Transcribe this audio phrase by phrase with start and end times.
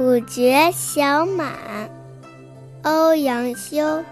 [0.00, 1.90] 五绝小满，
[2.84, 4.04] 欧阳修。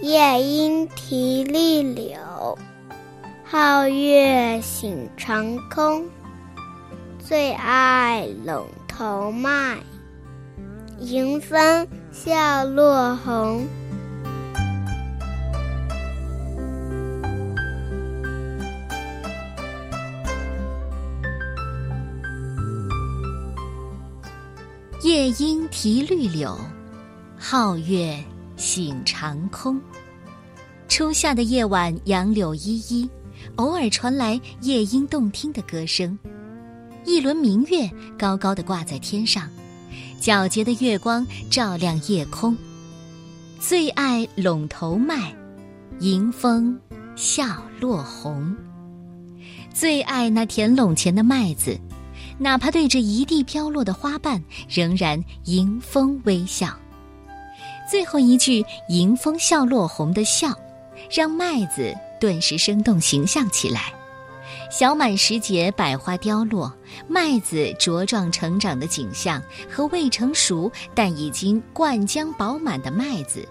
[0.00, 2.56] 夜莺啼绿柳，
[3.50, 6.02] 皓月醒长空。
[7.18, 9.76] 最爱陇头麦，
[10.98, 13.66] 迎风笑落红。
[25.02, 26.58] 夜莺啼绿柳，
[27.40, 28.18] 皓月
[28.56, 29.80] 醒长空。
[30.88, 33.08] 初夏的夜晚，杨柳依依，
[33.54, 36.18] 偶尔传来夜莺动听的歌声。
[37.04, 37.88] 一轮明月
[38.18, 39.48] 高高的挂在天上，
[40.20, 42.56] 皎洁的月光照亮夜空。
[43.60, 45.32] 最爱陇头麦，
[46.00, 46.76] 迎风
[47.14, 48.52] 笑落红。
[49.72, 51.78] 最爱那田垄前的麦子，
[52.38, 56.74] 哪怕对着一地飘落的花瓣，仍然迎风微笑。
[57.90, 60.54] 最后一句“迎风笑落红”的笑，
[61.10, 63.92] 让麦子顿时生动形象起来。
[64.70, 66.72] 小满时节，百花凋落，
[67.08, 73.48] 麦子茁壮成长的景象，和未成熟但已经灌浆饱满的麦子，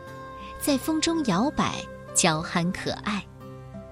[0.59, 1.73] 在风中摇摆，
[2.13, 3.25] 娇憨可爱。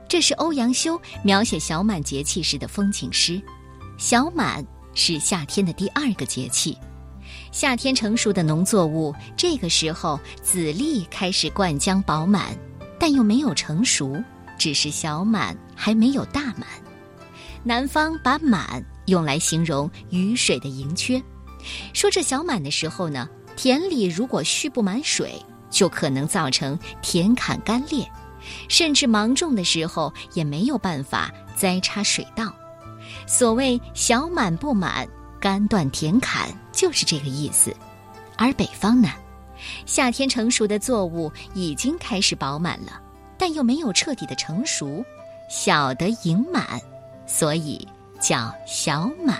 [0.07, 3.41] 这是欧阳修描写小满节气时的风景诗。
[3.97, 4.63] 小满
[4.95, 6.75] 是夏天的第二个节气，
[7.51, 12.57] 夏天成熟的农作物，这个时候籽粒开始灌浆饱满，
[12.97, 14.16] 但又没有成熟，
[14.57, 16.66] 只是小满还没有大满。
[17.61, 21.21] 南方把“满”用来形容雨水的盈缺，
[21.93, 25.33] 说这小满的时候呢，田里如果蓄不满水，
[25.69, 28.09] 就可能造成田坎干裂，
[28.69, 32.55] 甚至芒种的时候也没有办法栽插水稻。
[33.27, 35.07] 所谓“小满不满，
[35.40, 37.75] 干断田坎”，就是这个意思。
[38.38, 39.09] 而北方呢，
[39.85, 43.01] 夏天成熟的作物已经开始饱满了，
[43.38, 45.03] 但又没有彻底的成熟，
[45.50, 46.79] 小的盈满。
[47.28, 47.88] 所以
[48.19, 49.38] 叫小满。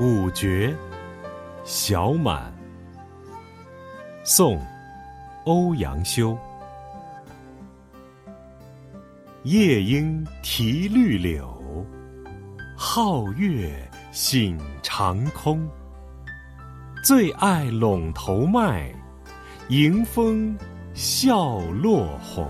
[0.00, 0.74] 五绝，
[1.64, 2.52] 小满。
[4.24, 4.58] 宋，
[5.44, 6.36] 欧阳修。
[9.44, 11.48] 夜莺啼绿柳，
[12.76, 15.66] 皓月醒长空。
[17.02, 18.94] 最爱陇头麦，
[19.68, 20.54] 迎风。
[20.92, 22.46] 笑落红。